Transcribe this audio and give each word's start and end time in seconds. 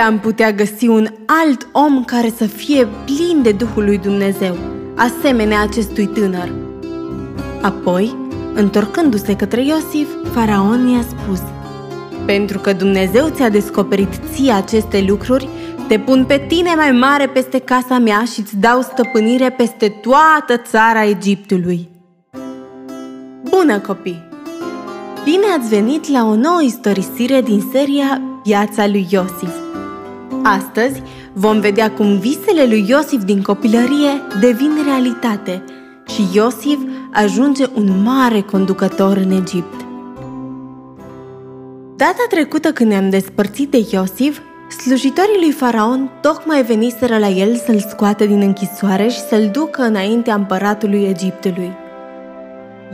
am 0.00 0.18
putea 0.18 0.52
găsi 0.52 0.86
un 0.86 1.06
alt 1.26 1.66
om 1.72 2.04
care 2.04 2.32
să 2.36 2.44
fie 2.44 2.88
plin 3.04 3.42
de 3.42 3.52
Duhul 3.52 3.84
lui 3.84 3.98
Dumnezeu, 3.98 4.56
asemenea 4.96 5.60
acestui 5.60 6.06
tânăr? 6.06 6.52
Apoi, 7.62 8.16
întorcându-se 8.54 9.36
către 9.36 9.64
Iosif, 9.64 10.08
faraon 10.32 10.88
i-a 10.88 11.02
spus 11.02 11.40
Pentru 12.26 12.58
că 12.58 12.72
Dumnezeu 12.72 13.28
ți-a 13.28 13.48
descoperit 13.48 14.20
ție 14.32 14.52
aceste 14.52 15.04
lucruri, 15.08 15.48
te 15.88 15.98
pun 15.98 16.24
pe 16.24 16.44
tine 16.48 16.74
mai 16.76 16.90
mare 16.90 17.26
peste 17.26 17.58
casa 17.58 17.98
mea 17.98 18.24
și 18.32 18.40
îți 18.40 18.56
dau 18.56 18.80
stăpânire 18.80 19.50
peste 19.50 19.88
toată 19.88 20.62
țara 20.62 21.04
Egiptului. 21.04 21.88
Bună, 23.50 23.78
copii! 23.78 24.28
Bine 25.24 25.44
ați 25.58 25.68
venit 25.68 26.08
la 26.08 26.24
o 26.24 26.34
nouă 26.34 26.62
istorisire 26.62 27.40
din 27.40 27.62
seria 27.72 28.20
Viața 28.44 28.86
lui 28.86 29.06
Iosif. 29.10 29.59
Astăzi 30.42 31.02
vom 31.32 31.60
vedea 31.60 31.90
cum 31.90 32.18
visele 32.18 32.66
lui 32.66 32.84
Iosif 32.88 33.24
din 33.24 33.42
copilărie 33.42 34.10
devin 34.40 34.70
realitate 34.84 35.64
și 36.06 36.22
Iosif 36.32 36.78
ajunge 37.12 37.64
un 37.74 38.02
mare 38.02 38.40
conducător 38.40 39.16
în 39.16 39.30
Egipt. 39.30 39.86
Data 41.96 42.26
trecută 42.28 42.72
când 42.72 42.90
ne-am 42.90 43.10
despărțit 43.10 43.70
de 43.70 43.86
Iosif, 43.90 44.38
slujitorii 44.78 45.40
lui 45.40 45.52
Faraon 45.52 46.10
tocmai 46.20 46.62
veniseră 46.62 47.18
la 47.18 47.28
el 47.28 47.56
să-l 47.56 47.78
scoată 47.88 48.24
din 48.24 48.40
închisoare 48.40 49.08
și 49.08 49.20
să-l 49.20 49.48
ducă 49.52 49.82
înaintea 49.82 50.34
împăratului 50.34 51.04
Egiptului. 51.04 51.72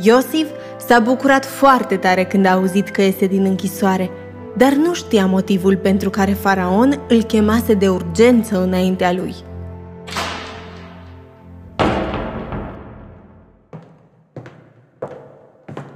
Iosif 0.03 0.47
s-a 0.87 0.99
bucurat 0.99 1.45
foarte 1.45 1.97
tare 1.97 2.25
când 2.25 2.47
a 2.47 2.53
auzit 2.53 2.88
că 2.88 3.03
iese 3.03 3.27
din 3.27 3.45
închisoare, 3.45 4.10
dar 4.57 4.73
nu 4.73 4.95
știa 4.95 5.26
motivul 5.26 5.76
pentru 5.76 6.10
care 6.10 6.32
Faraon 6.32 7.01
îl 7.09 7.23
chemase 7.23 7.74
de 7.74 7.88
urgență 7.88 8.63
înaintea 8.63 9.13
lui. 9.13 9.35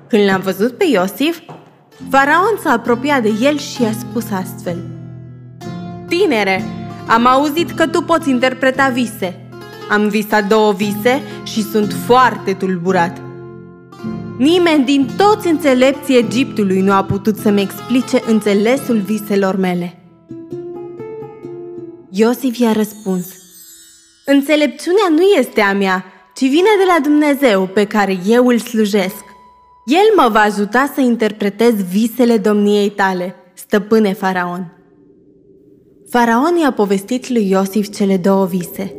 Când 0.06 0.24
l-a 0.24 0.36
văzut 0.36 0.76
pe 0.76 0.84
Iosif, 0.92 1.38
Faraon 2.10 2.58
s-a 2.62 2.70
apropiat 2.70 3.22
de 3.22 3.32
el 3.40 3.58
și 3.58 3.82
i-a 3.82 3.92
spus 3.92 4.30
astfel 4.30 4.76
Tinere, 6.08 6.64
am 7.06 7.26
auzit 7.26 7.70
că 7.70 7.86
tu 7.86 8.02
poți 8.02 8.30
interpreta 8.30 8.88
vise. 8.88 9.40
Am 9.90 10.08
visat 10.08 10.48
două 10.48 10.72
vise 10.72 11.22
și 11.42 11.62
sunt 11.62 11.92
foarte 12.06 12.52
tulburat. 12.52 13.29
Nimeni 14.40 14.84
din 14.84 15.08
toți 15.16 15.48
înțelepții 15.48 16.18
Egiptului 16.18 16.80
nu 16.80 16.92
a 16.92 17.04
putut 17.04 17.36
să-mi 17.36 17.60
explice 17.60 18.22
înțelesul 18.26 18.96
viselor 18.96 19.56
mele. 19.56 19.98
Iosif 22.10 22.58
i-a 22.58 22.72
răspuns, 22.72 23.26
Înțelepciunea 24.26 25.08
nu 25.10 25.22
este 25.22 25.60
a 25.60 25.72
mea, 25.72 26.04
ci 26.34 26.40
vine 26.40 26.68
de 26.78 26.84
la 26.86 26.98
Dumnezeu 27.02 27.66
pe 27.66 27.84
care 27.84 28.18
eu 28.26 28.46
îl 28.46 28.58
slujesc. 28.58 29.24
El 29.84 30.16
mă 30.16 30.28
va 30.32 30.40
ajuta 30.40 30.92
să 30.94 31.00
interpretez 31.00 31.74
visele 31.74 32.36
domniei 32.36 32.90
tale, 32.90 33.34
stăpâne 33.54 34.12
faraon. 34.12 34.72
Faraon 36.10 36.56
i-a 36.62 36.72
povestit 36.72 37.28
lui 37.28 37.50
Iosif 37.50 37.88
cele 37.88 38.16
două 38.16 38.46
vise. 38.46 38.94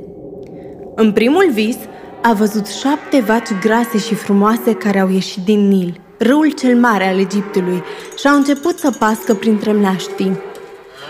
În 0.96 1.12
primul 1.12 1.50
vis, 1.54 1.78
a 2.22 2.34
văzut 2.34 2.68
șapte 2.68 3.20
vaci 3.20 3.50
grase 3.62 3.98
și 3.98 4.16
frumoase 4.16 4.74
care 4.74 5.00
au 5.00 5.10
ieșit 5.10 5.44
din 5.44 5.68
Nil, 5.68 6.02
râul 6.18 6.52
cel 6.52 6.76
mare 6.76 7.08
al 7.08 7.20
Egiptului, 7.20 7.84
și 8.20 8.28
au 8.28 8.36
început 8.36 8.80
să 8.80 8.92
pască 8.92 9.34
printre 9.34 9.72
mlaștini. 9.72 10.38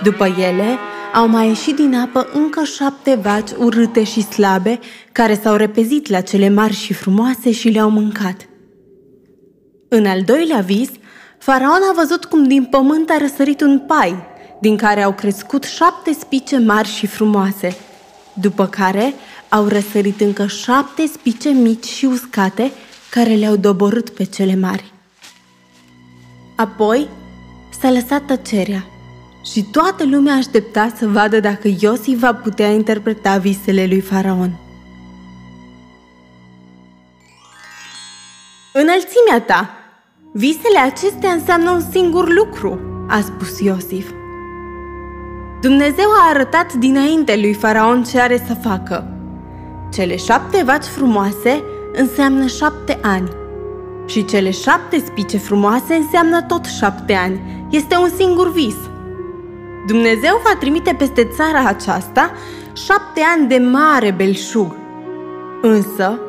După 0.03 0.25
ele, 0.25 0.77
au 1.13 1.27
mai 1.27 1.47
ieșit 1.47 1.75
din 1.75 1.95
apă 1.95 2.27
încă 2.33 2.63
șapte 2.63 3.19
vaci 3.21 3.49
urâte 3.57 4.03
și 4.03 4.21
slabe, 4.21 4.79
care 5.11 5.39
s-au 5.43 5.55
repezit 5.55 6.09
la 6.09 6.21
cele 6.21 6.49
mari 6.49 6.73
și 6.73 6.93
frumoase 6.93 7.51
și 7.51 7.69
le-au 7.69 7.89
mâncat. 7.89 8.35
În 9.89 10.05
al 10.05 10.21
doilea 10.21 10.59
vis, 10.59 10.89
faraon 11.37 11.81
a 11.91 11.93
văzut 11.95 12.25
cum 12.25 12.43
din 12.43 12.63
pământ 12.63 13.09
a 13.09 13.17
răsărit 13.17 13.61
un 13.61 13.79
pai, 13.79 14.15
din 14.61 14.77
care 14.77 15.01
au 15.01 15.13
crescut 15.13 15.63
șapte 15.63 16.13
spice 16.19 16.57
mari 16.57 16.87
și 16.87 17.07
frumoase, 17.07 17.75
după 18.33 18.67
care 18.67 19.13
au 19.53 19.67
răsărit 19.67 20.21
încă 20.21 20.45
șapte 20.47 21.05
spice 21.05 21.49
mici 21.49 21.85
și 21.85 22.05
uscate 22.05 22.71
care 23.09 23.33
le-au 23.33 23.55
doborât 23.55 24.09
pe 24.09 24.23
cele 24.23 24.55
mari. 24.55 24.93
Apoi 26.55 27.07
s-a 27.79 27.91
lăsat 27.91 28.25
tăcerea 28.25 28.85
și 29.51 29.63
toată 29.71 30.03
lumea 30.03 30.33
aștepta 30.33 30.93
să 30.97 31.07
vadă 31.07 31.39
dacă 31.39 31.69
Iosif 31.79 32.19
va 32.19 32.33
putea 32.33 32.71
interpreta 32.71 33.37
visele 33.37 33.85
lui 33.85 34.01
Faraon. 34.01 34.59
Înălțimea 38.73 39.41
ta! 39.45 39.69
Visele 40.33 40.79
acestea 40.79 41.31
înseamnă 41.31 41.71
un 41.71 41.81
singur 41.91 42.33
lucru, 42.33 42.79
a 43.09 43.21
spus 43.21 43.59
Iosif. 43.59 44.09
Dumnezeu 45.61 46.09
a 46.09 46.29
arătat 46.29 46.73
dinainte 46.73 47.35
lui 47.35 47.53
Faraon 47.53 48.03
ce 48.03 48.19
are 48.19 48.43
să 48.47 48.53
facă. 48.53 49.20
Cele 49.91 50.15
șapte 50.15 50.63
vaci 50.63 50.85
frumoase 50.85 51.63
înseamnă 51.93 52.45
șapte 52.45 52.99
ani 53.01 53.29
și 54.05 54.25
cele 54.25 54.51
șapte 54.51 55.03
spice 55.05 55.37
frumoase 55.37 55.93
înseamnă 55.93 56.41
tot 56.41 56.65
șapte 56.65 57.13
ani. 57.13 57.65
Este 57.69 57.95
un 57.95 58.09
singur 58.17 58.51
vis. 58.51 58.75
Dumnezeu 59.87 60.41
va 60.43 60.55
trimite 60.59 60.95
peste 60.97 61.23
țara 61.35 61.67
aceasta 61.67 62.31
șapte 62.73 63.21
ani 63.35 63.47
de 63.47 63.57
mare 63.57 64.11
belșug. 64.11 64.75
Însă, 65.61 66.19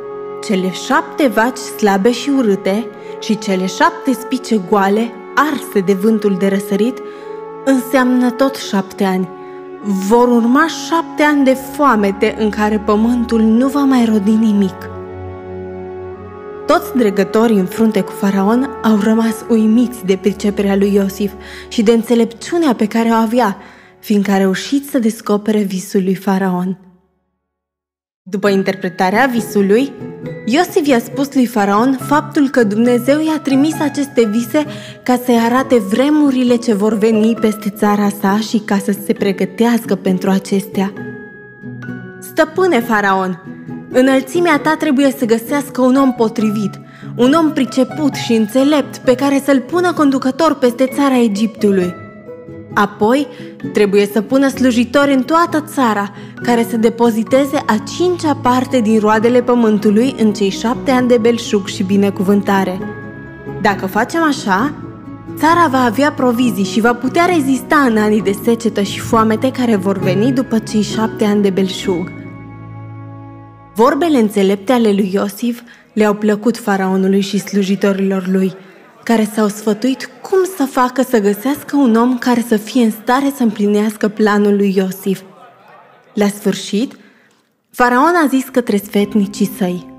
cele 0.44 0.70
șapte 0.70 1.26
vaci 1.26 1.56
slabe 1.56 2.12
și 2.12 2.30
urâte 2.30 2.86
și 3.20 3.38
cele 3.38 3.66
șapte 3.66 4.12
spice 4.12 4.60
goale, 4.68 5.10
arse 5.34 5.80
de 5.80 5.92
vântul 5.92 6.36
de 6.38 6.48
răsărit, 6.48 6.98
înseamnă 7.64 8.30
tot 8.30 8.56
șapte 8.56 9.04
ani– 9.04 9.28
vor 9.84 10.28
urma 10.28 10.66
șapte 10.66 11.22
ani 11.22 11.44
de 11.44 11.54
foamete 11.54 12.34
în 12.38 12.50
care 12.50 12.78
pământul 12.78 13.40
nu 13.40 13.68
va 13.68 13.80
mai 13.80 14.04
rodi 14.04 14.30
nimic. 14.30 14.90
Toți 16.66 16.96
dregătorii 16.96 17.58
în 17.58 17.66
frunte 17.66 18.00
cu 18.00 18.10
faraon 18.10 18.70
au 18.82 18.98
rămas 18.98 19.44
uimiți 19.48 20.04
de 20.06 20.16
priceperea 20.16 20.76
lui 20.76 20.94
Iosif 20.94 21.32
și 21.68 21.82
de 21.82 21.92
înțelepciunea 21.92 22.74
pe 22.74 22.86
care 22.86 23.08
o 23.08 23.12
avea, 23.12 23.56
fiindcă 23.98 24.30
a 24.30 24.36
reușit 24.36 24.88
să 24.88 24.98
descopere 24.98 25.62
visul 25.62 26.02
lui 26.02 26.14
faraon. 26.14 26.78
După 28.22 28.48
interpretarea 28.48 29.26
visului, 29.26 29.92
Iosif 30.44 30.86
i-a 30.86 30.98
spus 30.98 31.34
lui 31.34 31.46
Faraon 31.46 31.98
faptul 32.06 32.48
că 32.48 32.64
Dumnezeu 32.64 33.20
i-a 33.20 33.40
trimis 33.42 33.74
aceste 33.80 34.24
vise 34.24 34.64
ca 35.02 35.20
să-i 35.24 35.38
arate 35.44 35.78
vremurile 35.78 36.56
ce 36.56 36.74
vor 36.74 36.94
veni 36.94 37.34
peste 37.40 37.70
țara 37.70 38.08
sa 38.20 38.38
și 38.38 38.58
ca 38.58 38.78
să 38.78 38.94
se 39.06 39.12
pregătească 39.12 39.94
pentru 39.94 40.30
acestea. 40.30 40.92
Stăpâne 42.20 42.80
Faraon, 42.80 43.42
înălțimea 43.90 44.58
ta 44.58 44.76
trebuie 44.78 45.14
să 45.18 45.24
găsească 45.24 45.80
un 45.80 45.96
om 45.96 46.12
potrivit, 46.14 46.80
un 47.16 47.32
om 47.32 47.52
priceput 47.52 48.14
și 48.14 48.32
înțelept 48.32 48.96
pe 48.96 49.14
care 49.14 49.42
să-l 49.44 49.60
pună 49.60 49.92
conducător 49.92 50.54
peste 50.54 50.90
țara 50.94 51.18
Egiptului. 51.18 52.01
Apoi, 52.74 53.26
trebuie 53.72 54.06
să 54.06 54.20
pună 54.20 54.48
slujitori 54.48 55.12
în 55.12 55.22
toată 55.22 55.60
țara, 55.60 56.12
care 56.42 56.66
să 56.70 56.76
depoziteze 56.76 57.62
a 57.66 57.82
cincea 57.96 58.34
parte 58.42 58.80
din 58.80 58.98
roadele 58.98 59.42
pământului 59.42 60.14
în 60.18 60.32
cei 60.32 60.48
șapte 60.48 60.90
ani 60.90 61.08
de 61.08 61.18
belșug 61.18 61.66
și 61.66 61.82
binecuvântare. 61.82 62.78
Dacă 63.62 63.86
facem 63.86 64.22
așa, 64.22 64.72
țara 65.36 65.66
va 65.70 65.84
avea 65.84 66.12
provizii 66.12 66.64
și 66.64 66.80
va 66.80 66.94
putea 66.94 67.24
rezista 67.24 67.76
în 67.76 67.96
anii 67.96 68.22
de 68.22 68.32
secetă 68.44 68.82
și 68.82 69.00
foamete 69.00 69.50
care 69.50 69.76
vor 69.76 69.98
veni 69.98 70.32
după 70.32 70.58
cei 70.58 70.82
șapte 70.82 71.24
ani 71.24 71.42
de 71.42 71.50
belșug. 71.50 72.12
Vorbele 73.74 74.18
înțelepte 74.18 74.72
ale 74.72 74.92
lui 74.92 75.10
Iosif 75.12 75.60
le-au 75.92 76.14
plăcut 76.14 76.56
faraonului 76.56 77.20
și 77.20 77.38
slujitorilor 77.38 78.28
lui– 78.28 78.52
care 79.02 79.30
s-au 79.34 79.48
sfătuit 79.48 80.10
cum 80.22 80.38
să 80.56 80.64
facă 80.64 81.02
să 81.02 81.20
găsească 81.20 81.76
un 81.76 81.94
om 81.94 82.18
care 82.18 82.44
să 82.48 82.56
fie 82.56 82.84
în 82.84 82.90
stare 82.90 83.32
să 83.36 83.42
împlinească 83.42 84.08
planul 84.08 84.56
lui 84.56 84.76
Iosif. 84.76 85.20
La 86.14 86.26
sfârșit, 86.26 86.96
faraon 87.70 88.14
a 88.24 88.26
zis 88.28 88.44
către 88.44 88.76
sfetnicii 88.76 89.50
săi, 89.58 89.90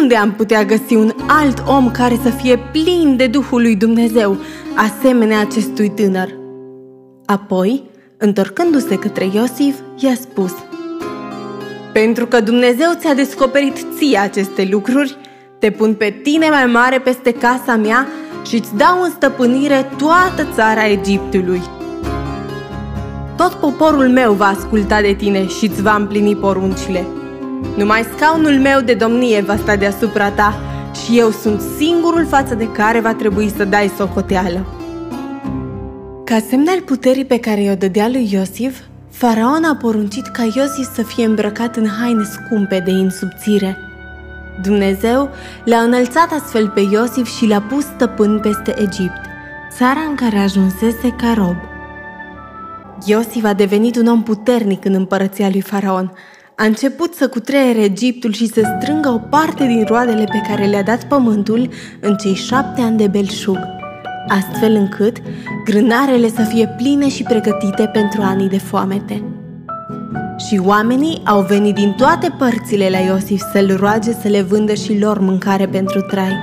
Unde 0.00 0.16
am 0.16 0.32
putea 0.32 0.64
găsi 0.64 0.94
un 0.94 1.12
alt 1.26 1.62
om 1.66 1.90
care 1.90 2.18
să 2.22 2.28
fie 2.28 2.58
plin 2.72 3.16
de 3.16 3.26
Duhul 3.26 3.60
lui 3.60 3.76
Dumnezeu, 3.76 4.36
asemenea 4.74 5.40
acestui 5.40 5.90
tânăr? 5.90 6.28
Apoi, 7.26 7.82
întorcându-se 8.16 8.98
către 8.98 9.24
Iosif, 9.32 9.76
i-a 9.96 10.14
spus, 10.14 10.52
Pentru 11.92 12.26
că 12.26 12.40
Dumnezeu 12.40 12.90
ți-a 12.96 13.14
descoperit 13.14 13.86
ție 13.96 14.18
aceste 14.18 14.68
lucruri, 14.70 15.16
te 15.58 15.70
pun 15.70 15.94
pe 15.94 16.20
tine 16.22 16.48
mai 16.48 16.66
mare 16.66 16.98
peste 16.98 17.32
casa 17.32 17.76
mea 17.76 18.06
și 18.46 18.54
îți 18.54 18.76
dau 18.76 19.02
în 19.02 19.10
stăpânire 19.10 19.90
toată 19.96 20.46
țara 20.54 20.86
Egiptului. 20.86 21.62
tot 23.36 23.52
poporul 23.52 24.08
meu 24.08 24.32
va 24.32 24.46
asculta 24.46 25.00
de 25.00 25.12
tine 25.12 25.46
și 25.46 25.66
îți 25.66 25.82
va 25.82 25.94
împlini 25.94 26.36
poruncile. 26.36 27.06
Numai 27.76 28.06
scaunul 28.16 28.58
meu 28.58 28.80
de 28.80 28.94
domnie 28.94 29.40
va 29.40 29.56
sta 29.56 29.76
deasupra 29.76 30.30
ta 30.30 30.60
și 31.04 31.18
eu 31.18 31.30
sunt 31.30 31.60
singurul 31.76 32.26
față 32.26 32.54
de 32.54 32.70
care 32.72 33.00
va 33.00 33.14
trebui 33.14 33.52
să 33.56 33.64
dai 33.64 33.92
socoteală. 33.96 34.66
Ca 36.24 36.38
semn 36.48 36.68
al 36.68 36.80
puterii 36.80 37.24
pe 37.24 37.38
care 37.38 37.62
i-o 37.62 37.74
dădea 37.74 38.08
lui 38.08 38.28
Iosif, 38.32 38.78
faraon 39.10 39.64
a 39.64 39.76
poruncit 39.76 40.26
ca 40.26 40.42
Iosif 40.42 40.94
să 40.94 41.02
fie 41.02 41.24
îmbrăcat 41.24 41.76
în 41.76 41.86
haine 42.00 42.24
scumpe 42.24 42.82
de 42.84 42.90
insubțire. 42.90 43.87
Dumnezeu 44.62 45.30
l-a 45.64 45.78
înălțat 45.78 46.32
astfel 46.32 46.68
pe 46.68 46.80
Iosif 46.80 47.36
și 47.36 47.46
l-a 47.46 47.60
pus 47.60 47.84
stăpân 47.84 48.40
peste 48.40 48.74
Egipt, 48.78 49.20
țara 49.76 50.00
în 50.08 50.14
care 50.14 50.38
ajunsese 50.38 51.14
ca 51.16 51.32
rob. 51.36 51.56
Iosif 53.04 53.44
a 53.44 53.52
devenit 53.52 53.96
un 53.96 54.06
om 54.06 54.22
puternic 54.22 54.84
în 54.84 54.94
împărăția 54.94 55.48
lui 55.48 55.60
Faraon. 55.60 56.12
A 56.54 56.64
început 56.64 57.14
să 57.14 57.28
cutreiere 57.28 57.82
Egiptul 57.82 58.32
și 58.32 58.46
să 58.46 58.76
strângă 58.80 59.08
o 59.08 59.18
parte 59.18 59.66
din 59.66 59.84
roadele 59.88 60.24
pe 60.24 60.42
care 60.48 60.64
le-a 60.64 60.82
dat 60.82 61.04
pământul 61.04 61.68
în 62.00 62.16
cei 62.16 62.34
șapte 62.34 62.80
ani 62.80 62.96
de 62.96 63.06
belșug, 63.06 63.58
astfel 64.28 64.74
încât 64.74 65.16
grânarele 65.64 66.28
să 66.28 66.42
fie 66.42 66.74
pline 66.76 67.08
și 67.08 67.22
pregătite 67.22 67.90
pentru 67.92 68.22
anii 68.22 68.48
de 68.48 68.58
foamete. 68.58 69.37
Și 70.46 70.60
oamenii 70.64 71.22
au 71.24 71.40
venit 71.40 71.74
din 71.74 71.92
toate 71.92 72.34
părțile 72.38 72.90
la 72.90 72.98
Iosif 72.98 73.40
să-l 73.52 73.76
roage 73.76 74.12
să 74.12 74.28
le 74.28 74.42
vândă 74.42 74.74
și 74.74 74.98
lor 74.98 75.18
mâncare 75.18 75.66
pentru 75.66 76.00
trai. 76.00 76.36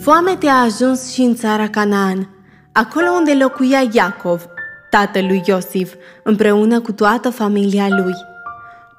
Foamete 0.00 0.46
a 0.46 0.62
ajuns 0.62 1.12
și 1.12 1.20
în 1.20 1.34
țara 1.34 1.68
Canaan, 1.68 2.28
acolo 2.72 3.06
unde 3.10 3.34
locuia 3.34 3.82
Iacov, 3.92 4.46
tatălui 4.90 5.42
Iosif, 5.44 5.94
împreună 6.22 6.80
cu 6.80 6.92
toată 6.92 7.30
familia 7.30 7.86
lui. 7.88 8.14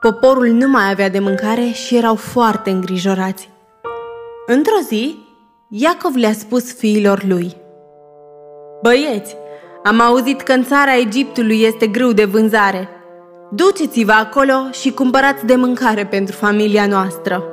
Poporul 0.02 0.48
nu 0.48 0.68
mai 0.68 0.92
avea 0.92 1.10
de 1.10 1.20
mâncare 1.20 1.70
și 1.74 1.96
erau 1.96 2.16
foarte 2.16 2.70
îngrijorați. 2.70 3.50
Într-o 4.48 4.80
zi, 4.88 5.18
Iacov 5.70 6.16
le-a 6.16 6.34
spus 6.34 6.74
fiilor 6.74 7.24
lui 7.24 7.56
Băieți, 8.82 9.36
am 9.84 10.02
auzit 10.02 10.42
că 10.42 10.52
în 10.52 10.64
țara 10.64 10.98
Egiptului 10.98 11.62
este 11.62 11.88
grâu 11.88 12.12
de 12.12 12.26
vânzare. 12.26 12.90
Duceți-vă 13.52 14.12
acolo 14.12 14.54
și 14.72 14.92
cumpărați 14.92 15.46
de 15.46 15.56
mâncare 15.56 16.06
pentru 16.06 16.36
familia 16.36 16.86
noastră. 16.86 17.44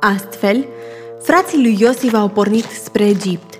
Astfel, 0.00 0.66
frații 1.22 1.62
lui 1.62 1.76
Iosif 1.80 2.14
au 2.14 2.28
pornit 2.28 2.64
spre 2.64 3.06
Egipt. 3.06 3.54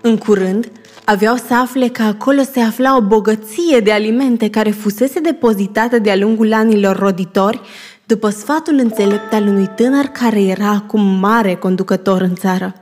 În 0.00 0.16
curând, 0.16 0.70
aveau 1.04 1.36
să 1.36 1.54
afle 1.54 1.88
că 1.88 2.02
acolo 2.02 2.42
se 2.52 2.60
afla 2.60 2.96
o 2.96 3.00
bogăție 3.00 3.80
de 3.80 3.92
alimente 3.92 4.50
care 4.50 4.70
fusese 4.70 5.20
depozitată 5.20 5.98
de-a 5.98 6.16
lungul 6.16 6.52
anilor 6.52 6.96
roditori 6.96 7.60
după 8.06 8.28
sfatul 8.28 8.74
înțelept 8.78 9.32
al 9.32 9.46
unui 9.46 9.70
tânăr 9.76 10.04
care 10.04 10.42
era 10.42 10.70
acum 10.70 11.00
mare 11.00 11.54
conducător 11.54 12.20
în 12.20 12.34
țară. 12.34 12.74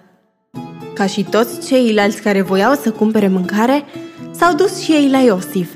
Ca 0.95 1.07
și 1.07 1.25
toți 1.31 1.67
ceilalți 1.67 2.23
care 2.23 2.43
voiau 2.43 2.75
să 2.75 2.91
cumpere 2.91 3.29
mâncare, 3.29 3.85
s-au 4.31 4.55
dus 4.55 4.79
și 4.79 4.93
ei 4.93 5.11
la 5.11 5.19
Iosif. 5.19 5.69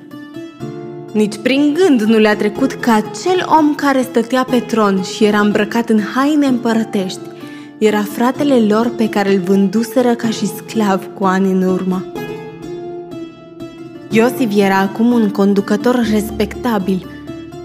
Nici 1.18 1.36
prin 1.42 1.74
gând 1.74 2.00
nu 2.00 2.18
le-a 2.18 2.36
trecut 2.36 2.72
că 2.72 2.90
acel 2.90 3.46
om 3.58 3.74
care 3.74 4.02
stătea 4.02 4.46
pe 4.50 4.60
tron 4.60 5.02
și 5.02 5.24
era 5.24 5.40
îmbrăcat 5.40 5.88
în 5.88 6.00
haine 6.14 6.46
împărătești, 6.46 7.20
era 7.78 8.02
fratele 8.02 8.54
lor 8.54 8.90
pe 8.96 9.08
care 9.08 9.34
îl 9.34 9.40
vânduseră 9.40 10.14
ca 10.14 10.28
și 10.28 10.46
sclav 10.46 11.08
cu 11.14 11.24
ani 11.24 11.50
în 11.50 11.62
urmă. 11.62 12.04
Iosif 14.10 14.56
era 14.56 14.78
acum 14.78 15.12
un 15.12 15.30
conducător 15.30 16.06
respectabil. 16.12 17.06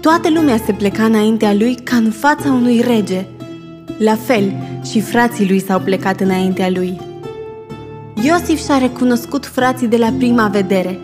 Toată 0.00 0.30
lumea 0.30 0.56
se 0.56 0.72
pleca 0.72 1.04
înaintea 1.04 1.52
lui 1.52 1.74
ca 1.74 1.96
în 1.96 2.10
fața 2.10 2.52
unui 2.52 2.80
rege. 2.80 3.26
La 3.98 4.16
fel, 4.16 4.52
și 4.90 5.00
frații 5.00 5.48
lui 5.48 5.60
s-au 5.60 5.80
plecat 5.80 6.20
înaintea 6.20 6.70
lui. 6.70 7.00
Iosif 8.22 8.64
și-a 8.64 8.78
recunoscut 8.78 9.46
frații 9.46 9.86
de 9.88 9.96
la 9.96 10.12
prima 10.18 10.48
vedere. 10.48 10.98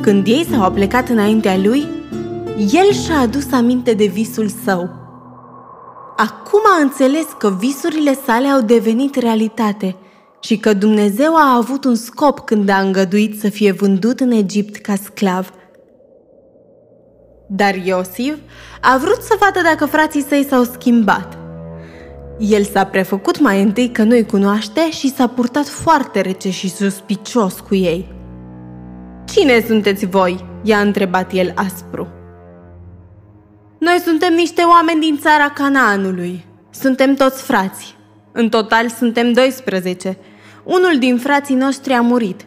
Când 0.00 0.26
ei 0.26 0.46
s-au 0.50 0.72
plecat 0.72 1.08
înaintea 1.08 1.56
lui, 1.56 1.86
el 2.56 2.92
și-a 2.92 3.18
adus 3.18 3.52
aminte 3.52 3.92
de 3.92 4.06
visul 4.06 4.48
său. 4.64 4.88
Acum 6.16 6.60
a 6.78 6.82
înțeles 6.82 7.26
că 7.38 7.56
visurile 7.58 8.14
sale 8.26 8.46
au 8.46 8.60
devenit 8.60 9.14
realitate– 9.14 9.96
și 10.40 10.56
că 10.56 10.72
Dumnezeu 10.72 11.36
a 11.36 11.56
avut 11.56 11.84
un 11.84 11.94
scop 11.94 12.40
când 12.40 12.68
a 12.68 12.80
îngăduit 12.80 13.40
să 13.40 13.48
fie 13.48 13.72
vândut 13.72 14.20
în 14.20 14.30
Egipt 14.30 14.76
ca 14.76 14.94
sclav. 15.04 15.52
Dar 17.46 17.74
Iosif 17.74 18.34
a 18.80 18.98
vrut 18.98 19.22
să 19.22 19.36
vadă 19.40 19.60
dacă 19.62 19.86
frații 19.86 20.24
săi 20.28 20.46
s-au 20.48 20.62
schimbat. 20.62 21.38
El 22.38 22.64
s-a 22.64 22.84
prefăcut 22.84 23.40
mai 23.40 23.62
întâi 23.62 23.90
că 23.90 24.02
nu-i 24.02 24.26
cunoaște 24.26 24.90
și 24.90 25.14
s-a 25.14 25.26
purtat 25.26 25.66
foarte 25.66 26.20
rece 26.20 26.50
și 26.50 26.70
suspicios 26.70 27.60
cu 27.68 27.74
ei. 27.74 28.19
Cine 29.32 29.64
sunteți 29.66 30.06
voi?" 30.06 30.44
i-a 30.62 30.78
întrebat 30.78 31.32
el 31.32 31.52
aspru. 31.54 32.08
Noi 33.78 33.98
suntem 34.04 34.34
niște 34.34 34.62
oameni 34.62 35.00
din 35.00 35.18
țara 35.18 35.50
Canaanului. 35.54 36.44
Suntem 36.70 37.14
toți 37.14 37.42
frați. 37.42 37.96
În 38.32 38.48
total 38.48 38.88
suntem 38.88 39.32
12 39.32 40.18
unul 40.64 40.98
din 40.98 41.18
frații 41.18 41.54
noștri 41.54 41.92
a 41.92 42.00
murit, 42.00 42.40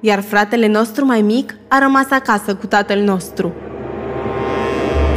iar 0.00 0.20
fratele 0.20 0.66
nostru 0.66 1.04
mai 1.04 1.20
mic 1.20 1.54
a 1.68 1.78
rămas 1.78 2.10
acasă 2.10 2.54
cu 2.54 2.66
tatăl 2.66 3.00
nostru. 3.00 3.52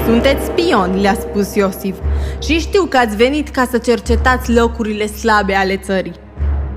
Sunteți 0.06 0.46
spion, 0.46 1.02
le-a 1.02 1.14
spus 1.14 1.56
Iosif, 1.56 1.96
și 2.42 2.60
știu 2.60 2.86
că 2.86 2.98
ați 2.98 3.16
venit 3.16 3.50
ca 3.50 3.68
să 3.72 3.78
cercetați 3.78 4.54
locurile 4.54 5.06
slabe 5.06 5.54
ale 5.54 5.78
țării. 5.78 6.14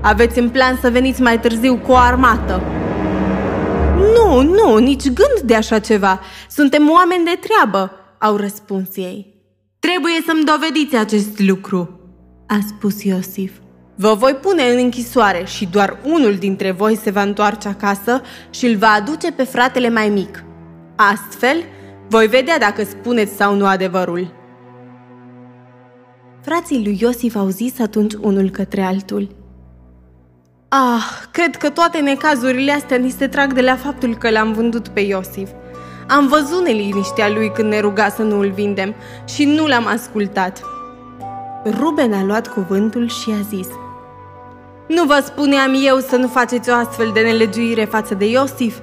Aveți 0.01 0.39
în 0.39 0.49
plan 0.49 0.77
să 0.81 0.89
veniți 0.89 1.21
mai 1.21 1.39
târziu 1.39 1.77
cu 1.77 1.91
o 1.91 1.95
armată. 1.95 2.61
Nu, 4.13 4.41
nu, 4.41 4.77
nici 4.77 5.03
gând 5.03 5.39
de 5.43 5.55
așa 5.55 5.79
ceva. 5.79 6.19
Suntem 6.49 6.89
oameni 6.89 7.25
de 7.25 7.39
treabă, 7.39 7.91
au 8.17 8.35
răspuns 8.35 8.95
ei. 8.95 9.37
Trebuie 9.79 10.23
să-mi 10.25 10.43
dovediți 10.43 10.95
acest 10.95 11.39
lucru, 11.39 11.99
a 12.47 12.57
spus 12.67 13.03
Iosif. 13.03 13.51
Vă 13.95 14.13
voi 14.13 14.33
pune 14.33 14.63
în 14.63 14.77
închisoare 14.77 15.43
și 15.45 15.65
doar 15.65 15.99
unul 16.03 16.35
dintre 16.35 16.71
voi 16.71 16.95
se 16.95 17.09
va 17.09 17.21
întoarce 17.21 17.67
acasă 17.67 18.21
și 18.49 18.65
îl 18.65 18.75
va 18.75 18.87
aduce 18.87 19.31
pe 19.31 19.43
fratele 19.43 19.89
mai 19.89 20.09
mic. 20.09 20.43
Astfel, 20.95 21.63
voi 22.09 22.27
vedea 22.27 22.57
dacă 22.57 22.83
spuneți 22.83 23.35
sau 23.35 23.55
nu 23.55 23.65
adevărul. 23.65 24.33
Frații 26.41 26.83
lui 26.83 26.97
Iosif 27.01 27.35
au 27.35 27.47
zis 27.47 27.79
atunci 27.79 28.13
unul 28.13 28.49
către 28.49 28.81
altul. 28.81 29.38
Ah, 30.69 31.03
cred 31.31 31.55
că 31.55 31.69
toate 31.69 31.99
necazurile 31.99 32.71
astea 32.71 32.97
ni 32.97 33.09
se 33.09 33.27
trag 33.27 33.53
de 33.53 33.61
la 33.61 33.75
faptul 33.75 34.15
că 34.15 34.29
l-am 34.29 34.53
vândut 34.53 34.87
pe 34.87 34.99
Iosif. 34.99 35.49
Am 36.07 36.27
văzut 36.27 36.63
neliniștea 36.63 37.29
lui 37.29 37.51
când 37.51 37.71
ne 37.71 37.79
ruga 37.79 38.09
să 38.09 38.21
nu 38.21 38.39
îl 38.39 38.51
vindem 38.51 38.95
și 39.27 39.45
nu 39.45 39.67
l-am 39.67 39.87
ascultat. 39.87 40.61
Ruben 41.79 42.13
a 42.13 42.23
luat 42.23 42.47
cuvântul 42.47 43.09
și 43.09 43.29
a 43.29 43.41
zis– 43.49 43.67
nu 44.89 45.03
vă 45.03 45.21
spuneam 45.25 45.73
eu 45.85 45.97
să 45.97 46.15
nu 46.15 46.27
faceți 46.27 46.69
o 46.69 46.73
astfel 46.73 47.09
de 47.13 47.21
nelegiuire 47.21 47.85
față 47.85 48.13
de 48.13 48.25
Iosif? 48.25 48.77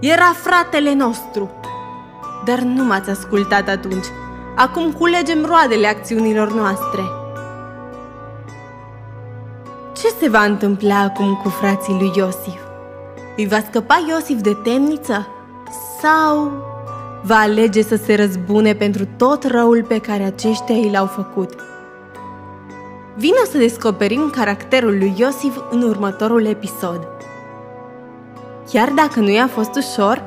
Era 0.00 0.34
fratele 0.42 0.94
nostru. 0.94 1.50
Dar 2.44 2.58
nu 2.58 2.84
m-ați 2.84 3.10
ascultat 3.10 3.68
atunci. 3.68 4.04
Acum 4.56 4.92
culegem 4.92 5.44
roadele 5.44 5.86
acțiunilor 5.86 6.52
noastre. 6.52 7.02
Ce 10.04 10.10
se 10.20 10.28
va 10.28 10.44
întâmpla 10.44 11.00
acum 11.00 11.40
cu 11.42 11.48
frații 11.48 11.92
lui 11.92 12.10
Iosif? 12.14 12.60
Îi 13.36 13.46
va 13.46 13.58
scăpa 13.68 14.04
Iosif 14.08 14.40
de 14.40 14.56
temniță? 14.64 15.26
Sau 16.02 16.52
va 17.22 17.36
alege 17.36 17.82
să 17.82 17.96
se 17.96 18.14
răzbune 18.14 18.74
pentru 18.74 19.04
tot 19.16 19.44
răul 19.44 19.84
pe 19.88 19.98
care 19.98 20.22
aceștia 20.22 20.74
i 20.74 20.90
l-au 20.90 21.06
făcut? 21.06 21.54
Vino 23.16 23.44
să 23.50 23.58
descoperim 23.58 24.30
caracterul 24.30 24.98
lui 24.98 25.14
Iosif 25.16 25.56
în 25.70 25.82
următorul 25.82 26.46
episod. 26.46 27.06
Chiar 28.70 28.90
dacă 28.90 29.20
nu 29.20 29.30
i-a 29.30 29.46
fost 29.46 29.76
ușor, 29.76 30.22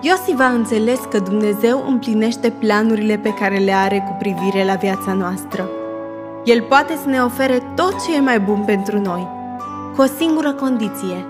Iosif 0.00 0.38
a 0.38 0.48
înțeles 0.48 1.00
că 1.10 1.18
Dumnezeu 1.18 1.84
împlinește 1.88 2.52
planurile 2.58 3.16
pe 3.16 3.34
care 3.34 3.56
le 3.56 3.72
are 3.72 4.04
cu 4.08 4.16
privire 4.18 4.64
la 4.64 4.74
viața 4.74 5.12
noastră. 5.12 5.68
El 6.46 6.62
poate 6.62 6.96
să 6.96 7.08
ne 7.08 7.22
ofere 7.22 7.72
tot 7.74 8.04
ce 8.04 8.16
e 8.16 8.20
mai 8.20 8.40
bun 8.40 8.64
pentru 8.64 8.98
noi, 9.00 9.28
cu 9.94 10.02
o 10.02 10.04
singură 10.04 10.54
condiție, 10.54 11.26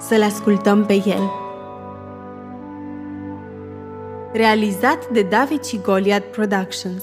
să-L 0.00 0.22
ascultăm 0.22 0.84
pe 0.84 0.92
El. 0.92 1.30
Realizat 4.32 5.08
de 5.08 5.22
David 5.22 5.64
și 5.64 5.80
Goliath 5.80 6.26
Productions. 6.30 7.02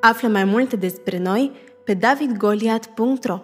Află 0.00 0.28
mai 0.28 0.44
multe 0.44 0.76
despre 0.76 1.18
noi 1.18 1.52
pe 1.84 1.94
davidgoliat.ro 1.94 3.38